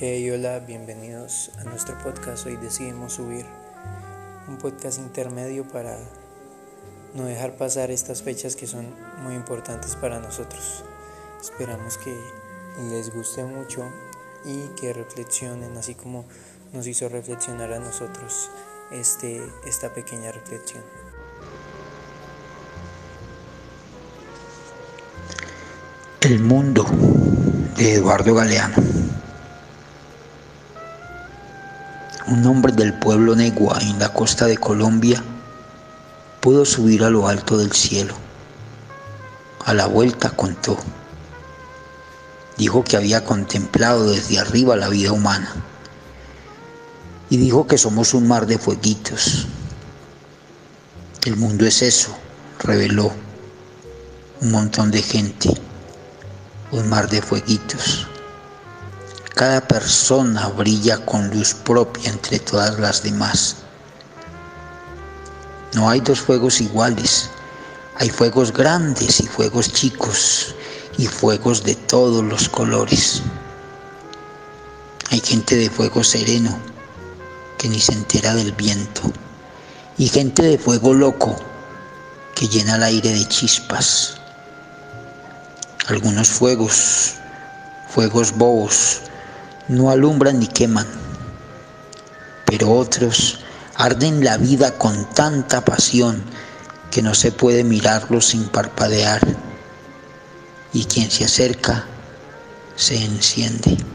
[0.00, 2.46] Hey, hola, bienvenidos a nuestro podcast.
[2.46, 3.46] Hoy decidimos subir
[4.48, 5.96] un podcast intermedio para
[7.14, 8.86] no dejar pasar estas fechas que son
[9.22, 10.82] muy importantes para nosotros.
[11.40, 12.12] Esperamos que
[12.90, 13.84] les guste mucho
[14.44, 16.24] y que reflexionen, así como
[16.72, 18.50] nos hizo reflexionar a nosotros
[18.90, 20.82] este, esta pequeña reflexión.
[26.20, 26.84] El mundo
[27.76, 29.04] de Eduardo Galeano.
[32.26, 35.22] Un hombre del pueblo Negua en la costa de Colombia,
[36.40, 38.14] pudo subir a lo alto del cielo.
[39.66, 40.78] A la vuelta contó.
[42.56, 45.52] Dijo que había contemplado desde arriba la vida humana.
[47.28, 49.46] Y dijo que somos un mar de fueguitos.
[51.24, 52.16] El mundo es eso,
[52.60, 53.12] reveló.
[54.40, 55.50] Un montón de gente.
[56.70, 58.06] Un mar de fueguitos.
[59.34, 63.56] Cada persona brilla con luz propia entre todas las demás.
[65.74, 67.30] No hay dos fuegos iguales.
[67.96, 70.54] Hay fuegos grandes y fuegos chicos
[70.98, 73.22] y fuegos de todos los colores.
[75.10, 76.56] Hay gente de fuego sereno
[77.58, 79.02] que ni se entera del viento
[79.98, 81.34] y gente de fuego loco
[82.36, 84.14] que llena el aire de chispas.
[85.88, 87.14] Algunos fuegos,
[87.88, 89.00] fuegos bobos,
[89.68, 90.86] no alumbran ni queman,
[92.44, 93.40] pero otros
[93.74, 96.22] arden la vida con tanta pasión
[96.90, 99.20] que no se puede mirarlos sin parpadear,
[100.72, 101.86] y quien se acerca
[102.76, 103.93] se enciende.